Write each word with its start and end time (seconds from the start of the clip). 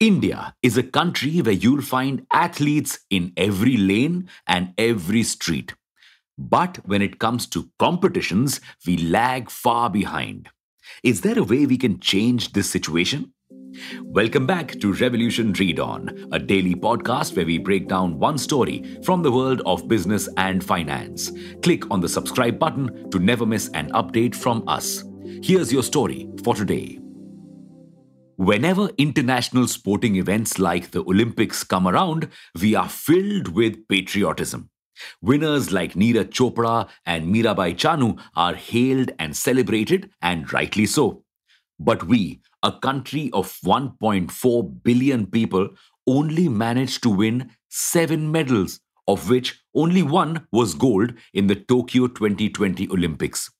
India 0.00 0.54
is 0.60 0.76
a 0.76 0.82
country 0.82 1.40
where 1.40 1.54
you'll 1.54 1.80
find 1.80 2.26
athletes 2.32 2.98
in 3.10 3.32
every 3.36 3.76
lane 3.76 4.28
and 4.46 4.74
every 4.76 5.22
street. 5.22 5.74
But 6.36 6.78
when 6.84 7.00
it 7.00 7.20
comes 7.20 7.46
to 7.48 7.70
competitions, 7.78 8.60
we 8.86 8.96
lag 8.96 9.48
far 9.50 9.88
behind. 9.88 10.48
Is 11.04 11.20
there 11.20 11.38
a 11.38 11.44
way 11.44 11.64
we 11.64 11.78
can 11.78 12.00
change 12.00 12.52
this 12.52 12.68
situation? 12.68 13.32
Welcome 14.02 14.46
back 14.46 14.80
to 14.80 14.92
Revolution 14.92 15.52
Read 15.52 15.78
On, 15.78 16.28
a 16.32 16.40
daily 16.40 16.74
podcast 16.74 17.36
where 17.36 17.46
we 17.46 17.58
break 17.58 17.86
down 17.86 18.18
one 18.18 18.36
story 18.36 18.98
from 19.04 19.22
the 19.22 19.32
world 19.32 19.62
of 19.64 19.86
business 19.86 20.28
and 20.36 20.62
finance. 20.62 21.30
Click 21.62 21.88
on 21.92 22.00
the 22.00 22.08
subscribe 22.08 22.58
button 22.58 23.10
to 23.10 23.20
never 23.20 23.46
miss 23.46 23.68
an 23.70 23.92
update 23.92 24.34
from 24.34 24.64
us. 24.68 25.04
Here's 25.42 25.72
your 25.72 25.84
story 25.84 26.28
for 26.42 26.54
today. 26.54 26.98
Whenever 28.36 28.90
international 28.98 29.68
sporting 29.68 30.16
events 30.16 30.58
like 30.58 30.90
the 30.90 31.02
Olympics 31.04 31.62
come 31.62 31.86
around, 31.86 32.28
we 32.60 32.74
are 32.74 32.88
filled 32.88 33.48
with 33.48 33.86
patriotism. 33.86 34.70
Winners 35.22 35.70
like 35.70 35.94
Neeraj 35.94 36.30
Chopra 36.30 36.88
and 37.06 37.32
Mirabai 37.32 37.76
Chanu 37.76 38.20
are 38.34 38.54
hailed 38.54 39.12
and 39.20 39.36
celebrated, 39.36 40.10
and 40.20 40.52
rightly 40.52 40.84
so. 40.84 41.22
But 41.78 42.08
we, 42.08 42.40
a 42.64 42.72
country 42.72 43.30
of 43.32 43.56
1.4 43.64 44.82
billion 44.82 45.26
people, 45.26 45.68
only 46.06 46.48
managed 46.48 47.04
to 47.04 47.10
win 47.10 47.50
seven 47.68 48.32
medals, 48.32 48.80
of 49.06 49.30
which 49.30 49.62
only 49.76 50.02
one 50.02 50.48
was 50.50 50.74
gold 50.74 51.12
in 51.32 51.46
the 51.46 51.56
Tokyo 51.56 52.08
2020 52.08 52.88
Olympics. 52.90 53.50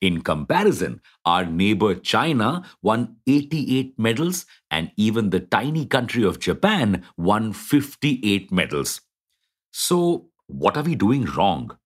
In 0.00 0.22
comparison, 0.22 1.02
our 1.26 1.44
neighbor 1.44 1.94
China 1.94 2.64
won 2.82 3.16
88 3.26 3.98
medals, 3.98 4.46
and 4.70 4.90
even 4.96 5.30
the 5.30 5.40
tiny 5.40 5.84
country 5.84 6.24
of 6.24 6.40
Japan 6.40 7.04
won 7.18 7.52
58 7.52 8.50
medals. 8.50 9.02
So, 9.72 10.30
what 10.46 10.76
are 10.76 10.82
we 10.82 10.94
doing 10.94 11.26
wrong? 11.26 11.76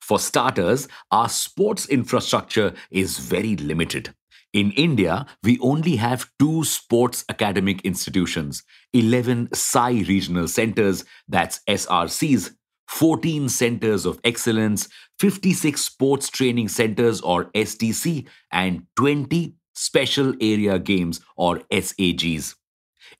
For 0.00 0.18
starters, 0.18 0.86
our 1.10 1.28
sports 1.28 1.86
infrastructure 1.86 2.74
is 2.90 3.18
very 3.18 3.56
limited. 3.56 4.14
In 4.52 4.70
India, 4.72 5.26
we 5.42 5.58
only 5.58 5.96
have 5.96 6.30
two 6.38 6.62
sports 6.62 7.24
academic 7.28 7.80
institutions, 7.82 8.62
11 8.92 9.48
SAI 9.52 10.04
regional 10.06 10.46
centers, 10.46 11.04
that's 11.26 11.60
SRCs, 11.68 12.54
14 12.94 13.48
centers 13.48 14.06
of 14.06 14.20
excellence, 14.22 14.88
56 15.18 15.80
sports 15.80 16.30
training 16.30 16.68
centers 16.68 17.20
or 17.22 17.46
STC, 17.46 18.24
and 18.52 18.86
20 18.94 19.56
special 19.74 20.32
area 20.40 20.78
games 20.78 21.20
or 21.36 21.60
SAGs. 21.72 22.54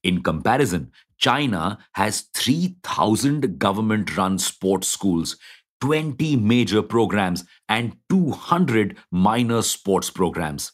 In 0.05 0.23
comparison, 0.23 0.93
China 1.19 1.79
has 1.95 2.29
3,000 2.35 3.59
government 3.59 4.17
run 4.17 4.39
sports 4.39 4.87
schools, 4.87 5.37
20 5.81 6.37
major 6.37 6.81
programs, 6.81 7.45
and 7.69 7.97
200 8.09 8.97
minor 9.11 9.61
sports 9.61 10.09
programs. 10.09 10.71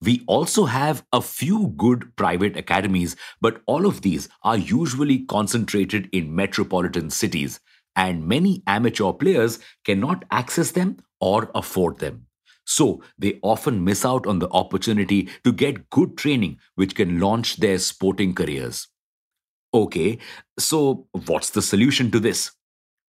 We 0.00 0.24
also 0.26 0.64
have 0.64 1.04
a 1.12 1.20
few 1.20 1.74
good 1.76 2.16
private 2.16 2.56
academies, 2.56 3.14
but 3.42 3.60
all 3.66 3.84
of 3.84 4.00
these 4.00 4.30
are 4.42 4.56
usually 4.56 5.26
concentrated 5.26 6.08
in 6.12 6.34
metropolitan 6.34 7.10
cities 7.10 7.60
and 7.98 8.28
many 8.28 8.62
amateur 8.66 9.12
players 9.12 9.58
cannot 9.84 10.24
access 10.30 10.70
them 10.70 10.96
or 11.20 11.50
afford 11.54 11.98
them. 11.98 12.26
So 12.64 13.02
they 13.18 13.40
often 13.42 13.82
miss 13.84 14.04
out 14.04 14.26
on 14.26 14.38
the 14.38 14.48
opportunity 14.50 15.28
to 15.42 15.52
get 15.52 15.90
good 15.90 16.16
training 16.16 16.58
which 16.76 16.94
can 16.94 17.18
launch 17.18 17.56
their 17.56 17.78
sporting 17.78 18.34
careers. 18.34 18.86
Okay, 19.74 20.18
so 20.58 21.08
what's 21.26 21.50
the 21.50 21.62
solution 21.62 22.10
to 22.12 22.20
this? 22.20 22.52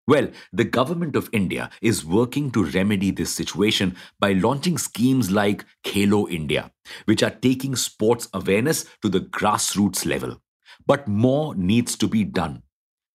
Well, 0.07 0.29
the 0.51 0.63
government 0.63 1.15
of 1.15 1.29
India 1.31 1.69
is 1.83 2.03
working 2.03 2.49
to 2.51 2.63
remedy 2.63 3.11
this 3.11 3.35
situation 3.35 3.95
by 4.19 4.31
launching 4.31 4.79
schemes 4.79 5.29
like 5.29 5.65
Khelo 5.83 6.27
India, 6.31 6.71
which 7.05 7.21
are 7.21 7.29
taking 7.29 7.75
sports 7.75 8.27
awareness 8.33 8.85
to 9.03 9.09
the 9.09 9.19
grassroots 9.19 10.03
level. 10.03 10.41
But 10.87 11.07
more 11.07 11.53
needs 11.53 11.95
to 11.97 12.07
be 12.07 12.23
done 12.23 12.63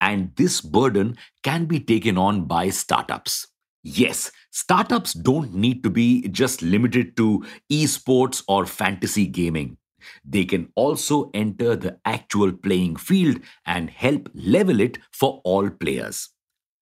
and 0.04 0.30
this 0.36 0.60
burden 0.60 1.16
can 1.42 1.64
be 1.64 1.80
taken 1.80 2.18
on 2.18 2.44
by 2.44 2.68
startups. 2.68 3.48
Yes, 3.82 4.30
startups 4.50 5.14
don't 5.14 5.54
need 5.54 5.82
to 5.82 5.90
be 5.90 6.28
just 6.28 6.60
limited 6.60 7.16
to 7.16 7.44
esports 7.72 8.42
or 8.46 8.66
fantasy 8.66 9.26
gaming. 9.26 9.78
They 10.22 10.44
can 10.44 10.68
also 10.76 11.30
enter 11.32 11.74
the 11.74 11.98
actual 12.04 12.52
playing 12.52 12.96
field 12.96 13.40
and 13.64 13.88
help 13.88 14.28
level 14.34 14.80
it 14.80 14.98
for 15.10 15.40
all 15.42 15.70
players. 15.70 16.28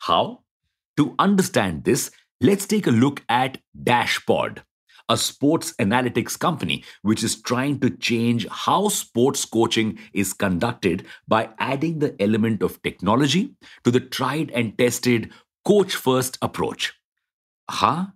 How? 0.01 0.41
To 0.97 1.15
understand 1.21 1.85
this, 1.85 2.11
let's 2.41 2.67
take 2.67 2.89
a 2.89 2.91
look 2.91 3.23
at 3.29 3.59
Dashpod 3.81 4.63
a 5.13 5.17
sports 5.17 5.73
analytics 5.79 6.39
company 6.39 6.83
which 7.03 7.23
is 7.23 7.41
trying 7.43 7.79
to 7.79 7.91
change 7.91 8.47
how 8.49 8.89
sports 8.89 9.45
coaching 9.45 9.99
is 10.15 10.33
conducted 10.33 11.07
by 11.29 11.51
adding 11.59 11.99
the 11.99 12.15
element 12.21 12.63
of 12.63 12.81
technology 12.83 13.55
to 13.85 13.91
the 13.91 14.01
tried 14.01 14.51
and 14.53 14.79
tested 14.79 15.31
coach 15.67 15.95
first 15.95 16.39
approach. 16.41 16.95
Huh? 17.71 18.07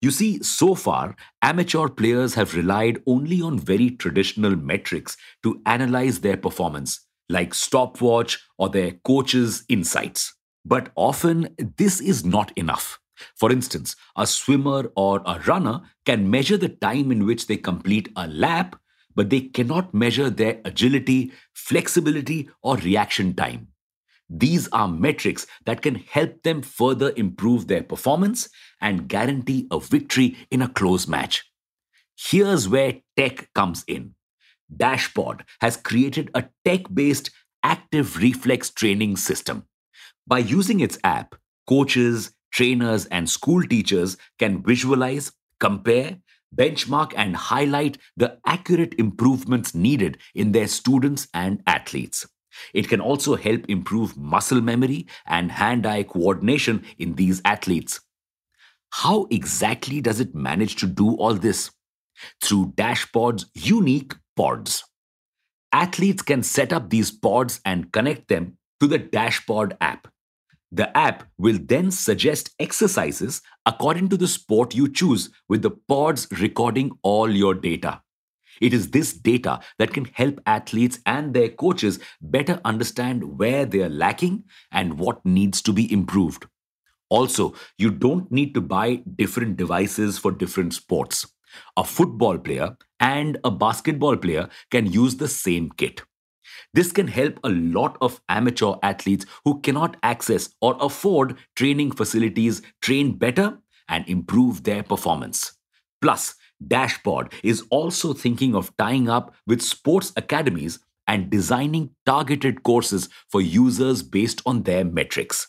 You 0.00 0.10
see, 0.10 0.42
so 0.42 0.74
far, 0.74 1.14
amateur 1.42 1.88
players 1.88 2.32
have 2.34 2.54
relied 2.54 3.02
only 3.06 3.42
on 3.42 3.58
very 3.58 3.90
traditional 3.90 4.56
metrics 4.56 5.18
to 5.42 5.60
analyze 5.66 6.20
their 6.20 6.38
performance, 6.38 7.06
like 7.28 7.52
stopwatch 7.52 8.38
or 8.56 8.70
their 8.70 8.92
coach's 9.04 9.64
insights. 9.68 10.34
But 10.64 10.90
often, 10.96 11.54
this 11.76 12.00
is 12.00 12.24
not 12.24 12.50
enough. 12.56 12.98
For 13.36 13.50
instance, 13.52 13.96
a 14.16 14.26
swimmer 14.26 14.90
or 14.96 15.22
a 15.26 15.40
runner 15.40 15.82
can 16.04 16.30
measure 16.30 16.56
the 16.56 16.68
time 16.68 17.10
in 17.12 17.26
which 17.26 17.46
they 17.46 17.56
complete 17.56 18.08
a 18.16 18.26
lap, 18.26 18.76
but 19.14 19.30
they 19.30 19.40
cannot 19.40 19.92
measure 19.94 20.30
their 20.30 20.60
agility, 20.64 21.32
flexibility, 21.52 22.48
or 22.62 22.76
reaction 22.76 23.34
time. 23.34 23.68
These 24.28 24.68
are 24.68 24.86
metrics 24.86 25.46
that 25.66 25.82
can 25.82 25.96
help 25.96 26.44
them 26.44 26.62
further 26.62 27.12
improve 27.16 27.66
their 27.66 27.82
performance 27.82 28.48
and 28.80 29.08
guarantee 29.08 29.66
a 29.70 29.80
victory 29.80 30.36
in 30.50 30.62
a 30.62 30.68
close 30.68 31.08
match. 31.08 31.44
Here's 32.16 32.68
where 32.68 33.00
tech 33.16 33.52
comes 33.54 33.82
in. 33.88 34.14
Dashpod 34.74 35.40
has 35.60 35.76
created 35.76 36.30
a 36.34 36.44
tech 36.64 36.82
based 36.94 37.30
active 37.64 38.18
reflex 38.18 38.70
training 38.70 39.16
system. 39.16 39.64
By 40.26 40.38
using 40.38 40.78
its 40.78 40.98
app, 41.02 41.34
coaches, 41.66 42.30
trainers, 42.50 43.06
and 43.06 43.28
school 43.28 43.62
teachers 43.62 44.16
can 44.38 44.62
visualize, 44.62 45.32
compare, 45.58 46.18
benchmark, 46.54 47.12
and 47.16 47.36
highlight 47.36 47.98
the 48.16 48.38
accurate 48.44 48.94
improvements 48.98 49.74
needed 49.74 50.18
in 50.34 50.52
their 50.52 50.66
students 50.66 51.28
and 51.32 51.62
athletes. 51.66 52.26
It 52.74 52.88
can 52.88 53.00
also 53.00 53.36
help 53.36 53.68
improve 53.68 54.16
muscle 54.16 54.60
memory 54.60 55.06
and 55.26 55.52
hand 55.52 55.86
eye 55.86 56.02
coordination 56.02 56.84
in 56.98 57.14
these 57.14 57.40
athletes. 57.44 58.00
How 58.90 59.28
exactly 59.30 60.00
does 60.00 60.18
it 60.18 60.34
manage 60.34 60.76
to 60.76 60.86
do 60.86 61.14
all 61.14 61.34
this? 61.34 61.70
Through 62.42 62.72
Dashpod's 62.76 63.46
unique 63.54 64.14
pods. 64.36 64.84
Athletes 65.72 66.22
can 66.22 66.42
set 66.42 66.72
up 66.72 66.90
these 66.90 67.12
pods 67.12 67.60
and 67.64 67.92
connect 67.92 68.28
them 68.28 68.58
to 68.80 68.88
the 68.88 68.98
Dashpod 68.98 69.76
app. 69.80 70.08
The 70.72 70.96
app 70.96 71.24
will 71.36 71.58
then 71.60 71.90
suggest 71.90 72.50
exercises 72.60 73.42
according 73.66 74.08
to 74.10 74.16
the 74.16 74.28
sport 74.28 74.74
you 74.74 74.88
choose, 74.88 75.30
with 75.48 75.62
the 75.62 75.70
pods 75.70 76.28
recording 76.40 76.92
all 77.02 77.30
your 77.30 77.54
data. 77.54 78.02
It 78.60 78.74
is 78.74 78.90
this 78.90 79.12
data 79.12 79.60
that 79.78 79.92
can 79.92 80.04
help 80.04 80.40
athletes 80.46 81.00
and 81.06 81.32
their 81.32 81.48
coaches 81.48 81.98
better 82.20 82.60
understand 82.64 83.38
where 83.38 83.64
they 83.64 83.80
are 83.80 83.88
lacking 83.88 84.44
and 84.70 84.98
what 84.98 85.24
needs 85.24 85.62
to 85.62 85.72
be 85.72 85.90
improved. 85.92 86.46
Also, 87.08 87.54
you 87.78 87.90
don't 87.90 88.30
need 88.30 88.54
to 88.54 88.60
buy 88.60 89.02
different 89.16 89.56
devices 89.56 90.18
for 90.18 90.30
different 90.30 90.74
sports. 90.74 91.26
A 91.76 91.82
football 91.82 92.38
player 92.38 92.76
and 93.00 93.38
a 93.42 93.50
basketball 93.50 94.16
player 94.16 94.48
can 94.70 94.86
use 94.86 95.16
the 95.16 95.26
same 95.26 95.70
kit. 95.76 96.02
This 96.74 96.92
can 96.92 97.08
help 97.08 97.38
a 97.44 97.50
lot 97.50 97.96
of 98.00 98.20
amateur 98.28 98.74
athletes 98.82 99.26
who 99.44 99.60
cannot 99.60 99.96
access 100.02 100.50
or 100.60 100.76
afford 100.80 101.36
training 101.56 101.92
facilities 101.92 102.62
train 102.80 103.16
better 103.16 103.58
and 103.88 104.08
improve 104.08 104.62
their 104.64 104.82
performance. 104.82 105.52
Plus, 106.00 106.34
Dashpod 106.66 107.32
is 107.42 107.64
also 107.70 108.12
thinking 108.12 108.54
of 108.54 108.76
tying 108.76 109.08
up 109.08 109.34
with 109.46 109.62
sports 109.62 110.12
academies 110.16 110.78
and 111.06 111.30
designing 111.30 111.90
targeted 112.06 112.62
courses 112.62 113.08
for 113.28 113.40
users 113.40 114.02
based 114.02 114.42
on 114.46 114.62
their 114.62 114.84
metrics. 114.84 115.48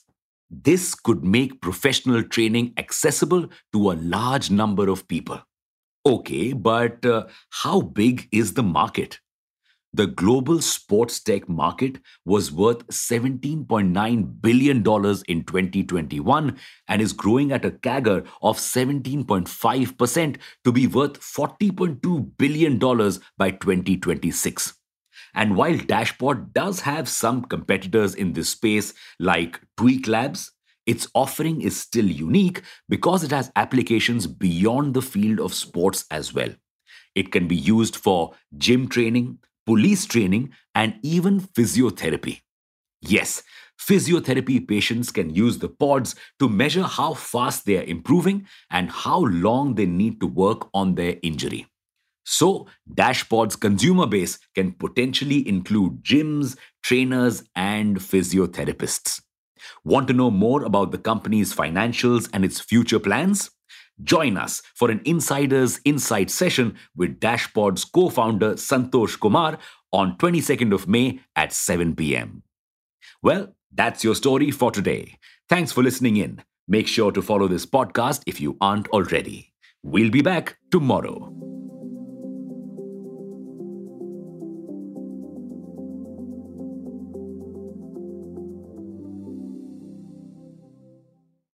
This 0.50 0.96
could 0.96 1.24
make 1.24 1.62
professional 1.62 2.24
training 2.24 2.74
accessible 2.78 3.48
to 3.72 3.92
a 3.92 3.94
large 3.94 4.50
number 4.50 4.90
of 4.90 5.08
people. 5.08 5.40
Okay, 6.06 6.54
but 6.54 7.06
uh, 7.06 7.28
how 7.52 7.82
big 7.82 8.28
is 8.32 8.56
the 8.56 8.64
market? 8.64 9.20
The 9.94 10.08
global 10.08 10.62
sports 10.62 11.20
tech 11.20 11.50
market 11.50 11.98
was 12.26 12.52
worth 12.52 12.86
$17.9 12.88 14.42
billion 14.42 14.78
in 14.78 15.44
2021 15.44 16.58
and 16.88 17.02
is 17.02 17.14
growing 17.14 17.52
at 17.52 17.66
a 17.66 17.72
CAGR 17.72 18.26
of 18.42 18.58
17.5% 18.58 20.38
to 20.64 20.72
be 20.72 20.88
worth 20.88 21.20
$40.2 21.20 22.32
billion 22.38 22.80
by 23.38 23.52
2026. 23.52 24.74
And 25.34 25.56
while 25.56 25.76
Dashpod 25.76 26.54
does 26.54 26.82
have 26.82 27.08
some 27.08 27.44
competitors 27.44 28.16
in 28.16 28.34
this 28.34 28.50
space 28.50 28.94
like 29.20 29.62
Tweak 29.78 30.08
Labs, 30.08 30.52
its 30.86 31.08
offering 31.14 31.62
is 31.62 31.80
still 31.80 32.06
unique 32.06 32.64
because 32.90 33.24
it 33.24 33.32
has 33.32 33.52
applications 33.56 34.28
beyond 34.28 34.94
the 34.94 35.02
field 35.02 35.40
of 35.40 35.54
sports 35.54 36.06
as 36.12 36.34
well. 36.34 36.50
It 37.14 37.32
can 37.32 37.48
be 37.48 37.56
used 37.56 37.96
for 37.96 38.34
gym 38.58 38.88
training, 38.88 39.40
police 39.66 40.06
training, 40.06 40.52
and 40.76 40.96
even 41.04 41.42
physiotherapy. 41.42 42.42
Yes, 43.02 43.44
physiotherapy 43.80 44.68
patients 44.68 45.12
can 45.12 45.34
use 45.34 45.58
the 45.58 45.70
pods 45.70 46.16
to 46.40 46.48
measure 46.48 46.84
how 46.84 47.14
fast 47.14 47.66
they 47.66 47.78
are 47.78 47.84
improving 47.84 48.48
and 48.70 48.90
how 48.90 49.20
long 49.20 49.76
they 49.76 49.86
need 49.86 50.20
to 50.22 50.28
work 50.28 50.70
on 50.74 50.96
their 50.96 51.16
injury. 51.24 51.66
So, 52.24 52.68
Dashpod's 52.94 53.56
consumer 53.56 54.06
base 54.06 54.38
can 54.54 54.74
potentially 54.74 55.48
include 55.48 56.04
gyms, 56.04 56.56
trainers, 56.84 57.44
and 57.56 57.98
physiotherapists. 57.98 59.22
Want 59.84 60.08
to 60.08 60.14
know 60.14 60.32
more 60.32 60.64
about 60.64 60.92
the 60.92 60.98
company's 60.98 61.54
financials 61.54 62.30
and 62.34 62.46
its 62.46 62.60
future 62.60 63.00
plans? 63.00 63.50
Join 64.04 64.38
us 64.38 64.62
for 64.76 64.90
an 64.90 65.02
Insider's 65.06 65.80
Insight 65.86 66.30
session 66.30 66.76
with 66.96 67.20
Dashpod's 67.20 67.86
co 67.86 68.10
founder 68.10 68.54
Santosh 68.54 69.20
Kumar 69.20 69.58
on 69.92 70.18
22nd 70.18 70.74
of 70.74 70.88
May 70.88 71.20
at 71.36 71.54
7 71.54 71.96
p.m. 71.96 72.44
Well, 73.22 73.56
that's 73.74 74.04
your 74.04 74.16
story 74.16 74.52
for 74.52 74.72
today. 74.72 75.18
Thanks 75.50 75.72
for 75.72 75.84
listening 75.84 76.18
in. 76.18 76.44
Make 76.68 76.88
sure 76.88 77.12
to 77.12 77.22
follow 77.22 77.48
this 77.48 77.66
podcast 77.66 78.24
if 78.26 78.40
you 78.40 78.58
aren't 78.62 78.88
already. 78.90 79.54
We'll 79.84 80.12
be 80.12 80.22
back 80.22 80.58
tomorrow. 80.72 81.41